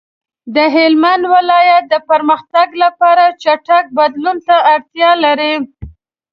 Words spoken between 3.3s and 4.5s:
چټک بدلون